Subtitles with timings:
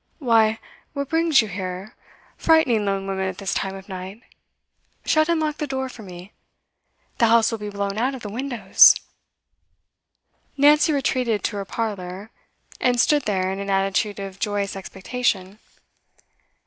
[0.17, 0.57] 'Why,
[0.93, 1.93] what brings you here,
[2.35, 4.23] frightening lone women at this time of night?
[5.05, 6.31] Shut and lock the door for me.
[7.19, 8.95] The house will be blown out of the windows.'
[10.57, 12.31] Nancy retreated to her parlour,
[12.79, 15.59] and stood there in an attitude of joyous expectation.